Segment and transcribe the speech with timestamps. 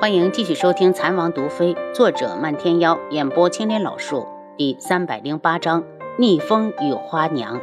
[0.00, 5.82] 欢迎继续收听《残王毒妃》，作者漫天妖，演播青莲老树，第三百零八章：
[6.16, 7.60] 逆风与花娘。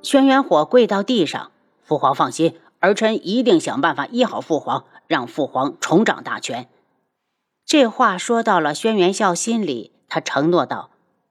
[0.00, 6.66] 轩辕火跪到地上，父皇放心，儿臣一定想办法医好父皇，让父皇重掌大权。
[7.66, 10.88] 这话说到了轩辕笑心里，他承诺道：“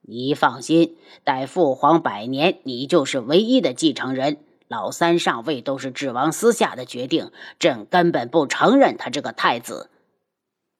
[0.08, 4.38] 你放心，待父皇百年，你就是唯一的继承人。”
[4.72, 9.90] 老三上位都是智王私下的决定，朕根本不承认他这个太子。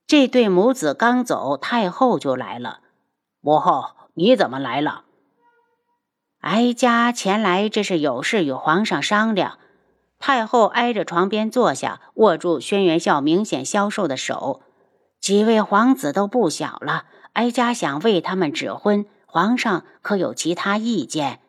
[0.08, 2.80] 这对母子刚走，太后就来了。
[3.42, 5.04] 母后，你怎么来了？
[6.40, 9.60] 哀家前来，这是有事与皇上商量。
[10.20, 14.62] 太后挨着床边坐下，握住轩辕笑明显消瘦的手。
[15.20, 21.42] 几位皇子都不小了，哀家想为他们指婚，皇上可有其他意见？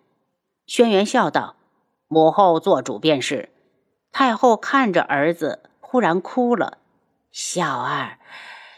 [0.67, 1.55] 轩辕笑道。
[2.13, 3.49] 母后做主便是。
[4.13, 6.77] 太后看着儿子，忽然哭了。
[7.31, 8.19] 小儿，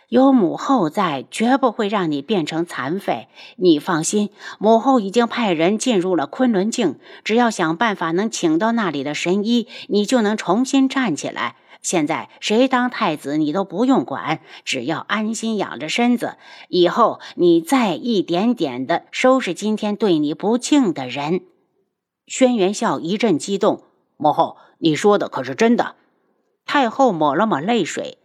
[0.09, 3.27] 有母后在，绝不会让你变成残废。
[3.57, 11.57] 你放心，母后已经派人进入了昆仑镜，只要想办法能请到那里的神医，你就能重新站起来。
[11.83, 16.37] 现在谁当太子，你都不用管，只要安心养着身子。
[16.69, 21.41] 以后你再一点点的收拾今天对你不敬的人。
[22.27, 23.83] 轩辕笑一阵激动
[24.17, 25.97] ：“母后，你说的可是真的？”
[26.67, 28.19] 太后抹了抹泪水：“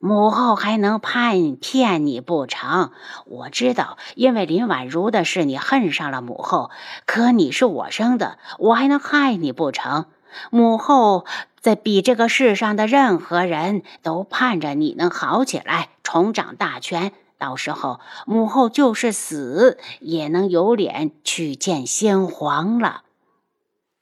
[0.00, 2.90] 母后还能叛骗你不成？
[3.26, 6.70] 我知道，因为林婉如的事，你恨上了母后。
[7.06, 10.06] 可你是我生的，我还能害你不成？
[10.50, 11.24] 母后
[11.60, 17.12] 在比这个世上的任何人都盼着你能好起来，重掌大权。
[17.38, 23.02] 到时候，母后就是死，也能有脸去见先皇了。”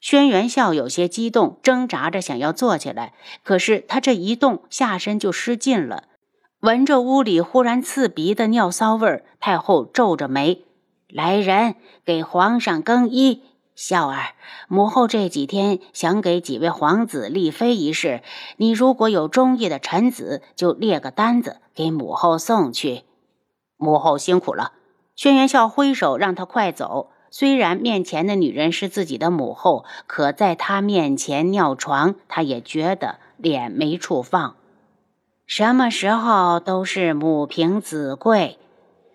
[0.03, 3.15] 轩辕笑有些激动，挣扎着想要坐起来，
[3.45, 6.09] 可是他这一动，下身就失禁了。
[6.59, 10.65] 闻着屋里忽然刺鼻的尿骚味儿，太后皱着眉
[11.09, 13.43] ：“来人，给皇上更衣。”
[13.77, 14.35] 笑儿，
[14.67, 18.23] 母后这几天想给几位皇子立妃一事，
[18.57, 23.05] 你如果有中意的臣子，就列个单子给母后送去。
[23.77, 24.73] 母后辛苦了。
[25.15, 27.12] 轩辕笑挥手让他快走。
[27.33, 34.55] 虽然面前的女人是自己的母后，可在他面前尿床，他也觉得脸没处放。
[35.47, 38.59] 什么时候都是母凭子贵。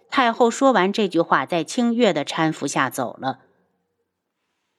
[0.10, 3.40] 太后说完这句话，在清月的搀扶下走了。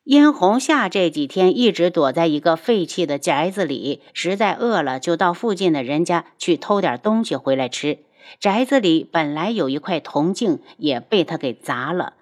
[0.03, 7.99] 殷红夏这几天一直躲在一个废弃的宅子里，实在饿了，就到附近的人家去偷点东西回来吃。
[8.41, 12.15] 宅子里本来有一块铜镜，也被他给砸了。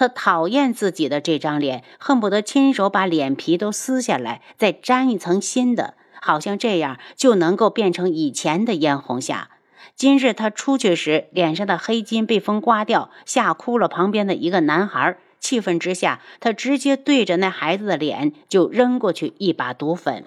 [0.00, 9.50] 他讨厌自己的这张脸，恨不得亲手把脸皮都撕下来，再粘一层新的，好像这样就能够变成以前的嫣红霞。
[9.94, 15.18] 今日他出去时，脸上的黑筋被风刮掉，吓哭了旁边的一个男孩。
[15.38, 20.24] 气愤之下，他直接对着那孩子的脸就扔过去一把毒粉。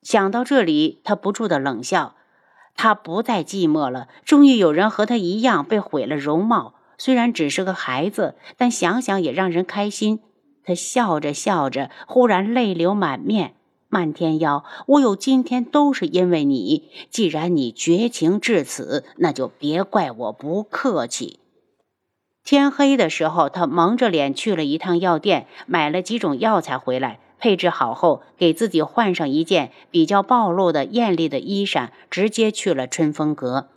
[0.00, 2.14] 想到这里，他不住的冷笑。
[2.74, 6.75] 他不再寂寞了，终于有人和他一样被毁了容貌。
[6.98, 10.20] 虽然只是个孩子，但想想也让人开心。
[10.64, 13.54] 他笑着笑着，忽然泪流满面。
[13.88, 16.90] 漫天妖，我有今天都是因为你。
[17.08, 21.38] 既然你绝情至此，那就别怪我不客气。
[22.42, 33.68] 天黑的时候，他蒙着脸去了一趟药店，买了几种药材回来，配置好后，给自己换上一件比较暴露的艳丽的衣衫，直接去了春风阁。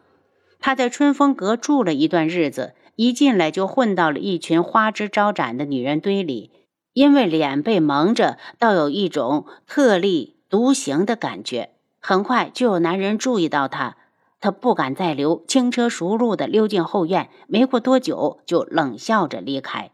[0.60, 2.74] 他在春风阁住了一段日子。
[3.00, 6.52] 一进来就混到了一群花枝招展的女人堆里，
[6.92, 11.70] 因为脸被蒙着，倒有一种特立独行的感觉。
[12.02, 13.96] 很快就有男人注意到他，
[14.42, 17.30] 他不敢再留，轻车熟路地溜进后院。
[17.48, 19.92] 没过多久，就冷笑着离开。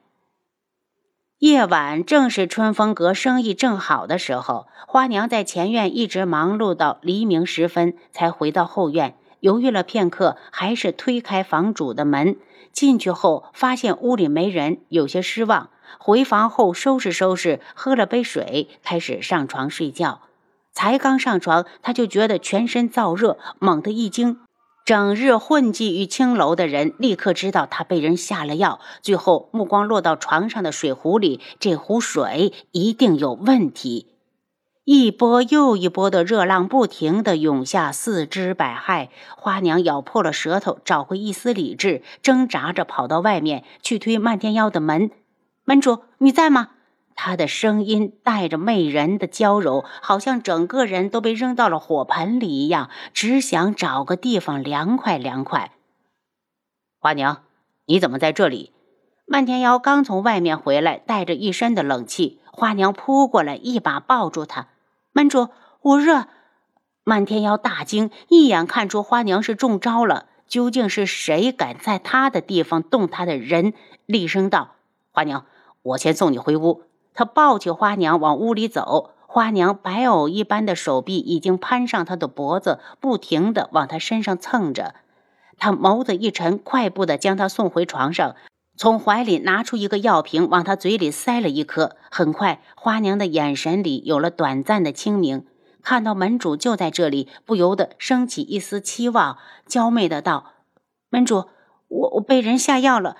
[1.37, 9.15] 夜晚正是春风阁生意正好的时候，花娘在前院一直忙碌到黎明时分，才回到后院。
[9.41, 12.37] 犹豫了片刻，还是推开房主的门。
[12.75, 15.69] 进去后，发现屋里没人，有些失望。
[15.97, 20.19] 回房后收拾收拾，喝了杯水，开始上床睡觉。
[20.73, 24.39] 才刚上床，他就觉得全身燥热，猛地一惊。
[24.83, 28.79] 整日混迹于青楼的人立刻知道他被人下了药。
[29.01, 34.14] 最后目光落到床上的水壶里，这壶水一定有问题。
[34.85, 39.09] 一波又一波的热浪不停地涌下，四肢百骸。
[39.35, 45.09] 花娘咬破了舌头，找回一丝理智，挣扎着跑到外面去推漫天妖的门。
[45.63, 46.69] 门主，你在吗？
[47.15, 55.71] 他的声音带着媚人的娇柔，好像整个人都被扔到了火盆里一样，只想找个地方凉快凉快。
[56.99, 57.41] 花娘，
[57.87, 58.71] 你怎么在这里？
[59.25, 62.39] 漫天妖刚从外面回来，带着一身的冷气。
[62.51, 64.67] 花娘扑过来，一把抱住他。
[65.15, 65.47] 门主，
[65.81, 66.25] 我热。
[67.05, 70.25] 漫天妖大惊，一眼看出花娘是中招了。
[70.45, 73.71] 究竟是谁敢在他的地方动他的人？
[74.05, 74.75] 厉声道
[75.13, 75.45] ：“花娘，
[75.83, 76.83] 我先送你回屋。”
[77.15, 79.11] 他抱起花娘往屋里走。
[79.25, 84.95] 花娘白藕一般的手臂已经攀上他的脖子，不停的往他身上蹭着。
[85.57, 88.35] 他眸子一沉，快步的将他送回床上。
[88.77, 91.95] 从怀里拿出一个药瓶，往他嘴里塞了一颗。
[92.11, 95.45] 很快，花娘的眼神里有了短暂的清明，
[95.81, 100.53] 看到门主就在这里，不由得升起一丝期望，娇媚的道
[101.09, 101.45] ：“门主，
[101.87, 103.17] 我我被人下药了。”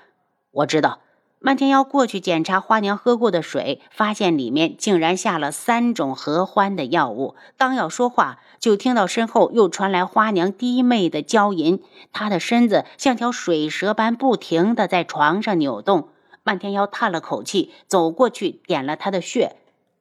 [0.52, 1.00] 我知道。
[1.46, 7.36] 漫天妖过去检查花娘喝过的水，发现里面竟然下了三种合欢的药物。
[7.56, 11.80] 刚要说话，就听到身后又传来花娘低媚的娇吟，
[12.12, 16.08] 她的身子像条水蛇般不停地在床上扭动。
[16.42, 19.54] 漫天妖叹了口气，走过去点了她的穴。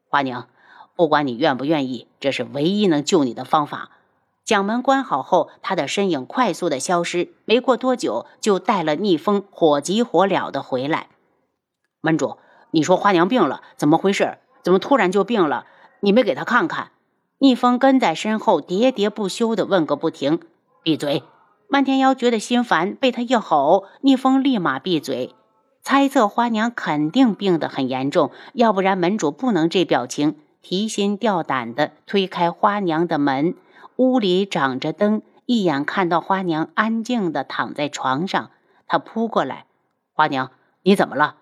[0.09, 0.47] 花娘，
[0.95, 3.92] 不管你愿不愿意，这是唯一能救你的方法。
[4.44, 11.09] 将门关好后，他的身影快速的消失，没过多久就带了逆风，火急火燎的回来。
[12.06, 12.38] 门主，
[12.69, 14.38] 你说花娘病了，怎么回事？
[14.62, 15.66] 怎么突然就病了？
[16.02, 16.92] 你没给她看看？
[17.40, 20.40] 逆风跟在身后，喋喋不休地问个不停。
[20.84, 21.24] 闭嘴！
[21.68, 25.34] 漫天妖觉得心烦，被他一吼，逆风立马闭嘴。
[25.81, 30.38] 猜测花娘肯定病得很严重，要不然门主不能这表情。
[30.62, 33.56] 提心吊胆地推开花娘的门，
[33.98, 38.50] 屋里长着灯，一眼看到花娘安静地躺在床上，
[38.88, 39.66] 他扑过来
[40.13, 40.52] ：“花娘，
[40.84, 41.36] 你怎么了？”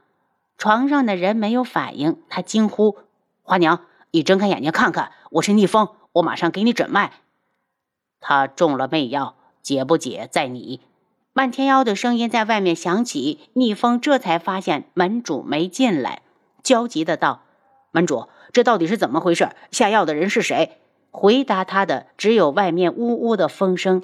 [0.64, 2.96] 床上的人没有反应，他惊呼
[3.44, 3.82] ：“花娘，
[4.12, 7.12] 你睁开眼睛看看，我是逆风，我马上给你诊脉。”
[8.22, 10.80] 他中了媚药，解不解在你。
[11.34, 16.22] 漫天妖的声音在外面响起，逆风这才发现门主没进来，
[16.64, 17.42] 焦急的道
[17.92, 19.50] ：“门主，这到底是怎么回事？
[19.70, 20.78] 下药的人是谁？”
[21.12, 24.02] 回答他的只有外面呜呜的风声。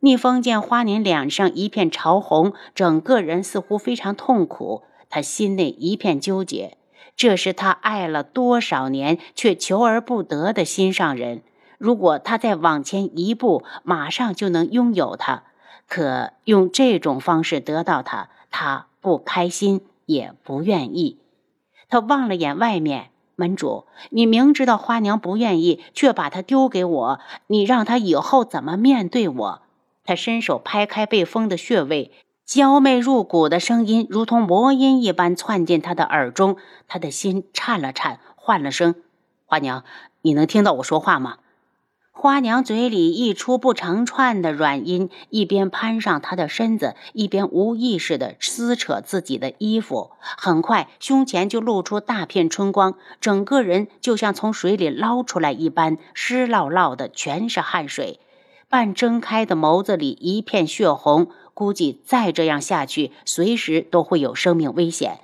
[0.00, 4.82] 逆风见花娘脸上一片潮红，整个人似乎非常痛苦。
[5.10, 6.78] 他心内一片纠结，
[7.16, 11.42] 这是他爱了多少年却求而不得的心上人。
[11.76, 15.42] 如果他再往前一步，马上就能拥有他。
[15.88, 21.18] 可用这种方式得到他，他不开心，也不愿意。
[21.88, 29.62] 他望了眼外面，门主，你明知道花娘不愿意，却把她丢给我，你让她以后怎么面对我？
[30.04, 32.12] 他伸手拍开被封的穴位。
[32.50, 36.56] 娇媚入骨的声音如同魔音一般窜进他的耳中，
[36.88, 38.96] 他的心颤了颤，唤了声
[39.46, 39.84] ：“花娘，
[40.22, 41.36] 你能听到我说话吗？”
[42.10, 50.10] 花娘嘴里一出不成串的软音，一边攀上他的身子，一边无意识地撕扯自己的衣服。
[50.18, 58.18] 很快，胸前就露出大片春光，整个人就像从水里捞出来一般，湿漉漉的，全是汗水。
[58.68, 61.28] 半睁开的眸子里一片血红。
[61.60, 65.20] 估计再这样下去，随时都会有生命危险。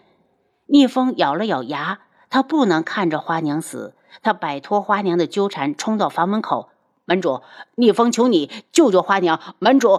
[0.67, 3.94] 逆风咬了咬牙，他不能看着花娘死。
[4.21, 6.69] 他摆脱花娘的纠缠，冲到房门口。
[7.06, 7.41] 门主，
[7.77, 9.41] 逆风求你救救花娘。
[9.61, 9.99] 门主，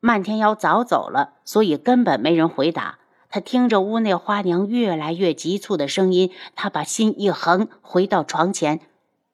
[0.00, 2.98] 漫天妖早走了，所以根本没人回答。
[3.30, 8.80] 他听着屋内花娘越来越急促的声音，他把心一横，回到床前。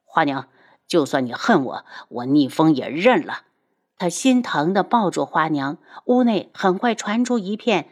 [0.04, 0.46] 花娘，
[0.86, 3.40] 就算你恨我，我逆风也认了。
[4.00, 5.76] 他心疼地抱住花娘，
[6.06, 7.90] 屋内很快传出一片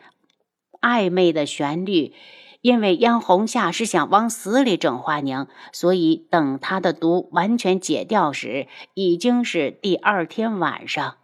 [0.81, 2.15] 暧昧的旋律。
[2.62, 11.17] 因为燕红夏是想往死里整花娘，所以等他的毒完全解掉时，已经是第二天晚上。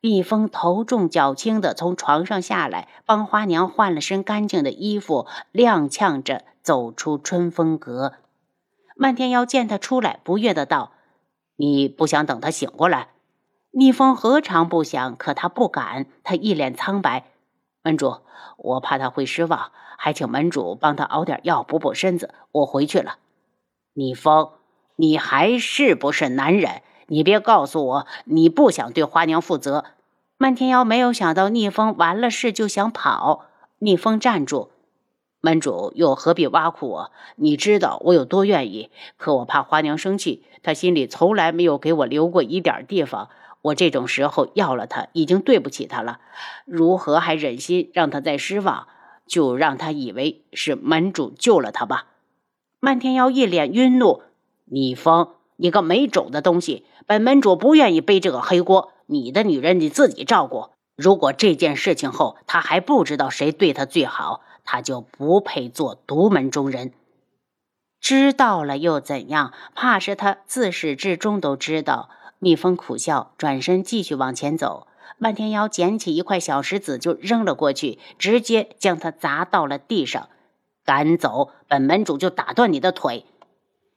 [0.00, 8.14] 蜜蜂头重脚轻地从床上下来，帮花娘换了身干净的衣服，踉跄着走出春风阁。
[8.96, 10.90] 漫天妖见他出来，不悦的道
[11.54, 13.10] ：“你不想等他醒过来？”
[13.76, 15.16] 逆风何尝不想？
[15.16, 16.06] 可他不敢。
[16.22, 17.24] 他一脸苍白。
[17.82, 18.18] 门主，
[18.56, 22.32] 我怕他会失望，还请门主帮他熬点药补补身子。
[22.52, 23.16] 我回去了。
[23.94, 24.50] 逆风，
[24.94, 26.82] 你还是不是男人？
[27.08, 29.84] 你别告诉我你不想对花娘负责。
[30.38, 33.46] 漫天妖没有想到逆风完了事就想跑。
[33.80, 34.70] 逆风站住。
[35.40, 37.10] 门主又何必挖苦我？
[37.34, 40.44] 你知道我有多愿意，可我怕花娘生气。
[40.62, 43.28] 她心里从来没有给我留过一点地方。
[43.64, 46.20] 我这种时候要了他，已经对不起他了，
[46.66, 48.88] 如何还忍心让他再失望？
[49.26, 52.08] 就让他以为是门主救了他吧。
[52.78, 54.22] 漫天妖一脸愠怒
[54.70, 56.84] ：“你疯，你个没种的东西！
[57.06, 60.68] 本门主不愿意背这个黑锅，你的女人你自己照顾。
[60.94, 66.92] 如果这件事情后他还不知道谁对他最好，他就不配做独门中人。
[67.98, 69.54] 知道了又怎样？
[69.74, 72.10] 怕是他自始至终都知道。”
[72.44, 74.86] 逆风苦笑，转身继续往前走。
[75.16, 80.28] 漫天妖捡起一块小石子就扔了过去，直接将他砸到了地上。
[80.84, 83.24] 赶走，本门主就打断你的腿。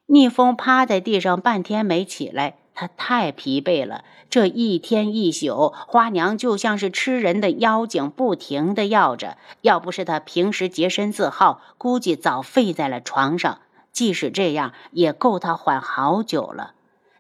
[0.06, 4.06] 逆风趴在地上半天没起来，他太疲惫了。
[4.30, 9.38] 这一天一宿，花娘就像是吃人的妖精，不停的要着。
[9.60, 13.60] 要不是他平时洁身自好，估计早废在了床上。
[13.92, 16.76] 即使这样，也够他缓好久了。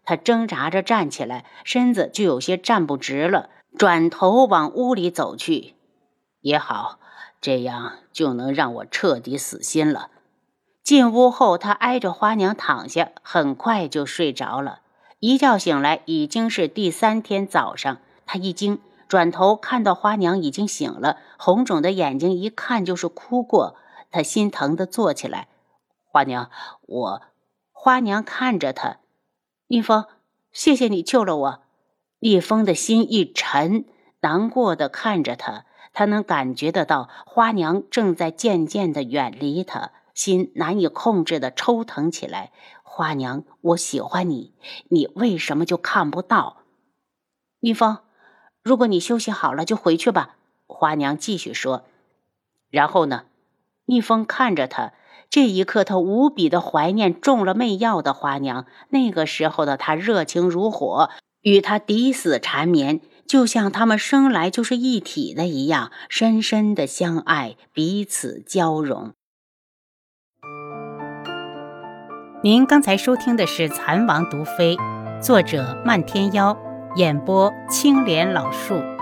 [0.07, 5.75] 他挣扎着站起来，身子就有些站不直了，转头往屋里走去。
[6.39, 6.97] 也好，
[7.41, 10.09] 这样就能让我彻底死心了。
[10.81, 14.79] 进屋后，他挨着花娘躺下，很快就睡着了。
[15.19, 17.97] 一觉醒来，已经是第三天早上。
[18.25, 23.75] 他一惊，转头看到花娘已经醒了，红肿的眼睛一看就是哭过。
[24.09, 25.49] 他心疼的坐起来
[26.09, 26.49] ：“花娘，
[26.83, 27.21] 我……”
[27.73, 28.99] 花娘看着他。
[29.67, 30.05] 逆风，
[30.51, 31.63] 谢谢你救了我。
[32.19, 33.85] 逆风的心一沉，
[34.21, 42.51] 难过的看着他，他能感觉得到花娘正在渐渐的远离他，心难以控制的抽疼起来。
[42.81, 44.53] 花娘，我喜欢你，
[44.89, 46.63] 你为什么就看不到？
[47.59, 47.99] 逆风，
[48.63, 50.37] 如果你休息好了，就回去吧。
[50.65, 51.83] 花娘继续说。
[52.69, 53.25] 然后呢？
[53.85, 54.93] 逆风看着他。
[55.29, 58.65] 这一刻，他无比的怀念中了媚药的花娘。
[58.89, 61.09] 那个时候的他热情如火，
[61.41, 69.11] 与她抵死缠绵，就像他们生来就是一体的一样，深深的相爱，彼此交融。
[72.43, 74.75] 您刚才收听的是《蚕王毒妃》，
[75.21, 76.57] 作者漫天妖，
[76.95, 78.96] 演播青莲老树。